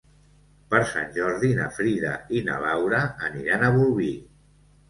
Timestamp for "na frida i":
1.59-2.43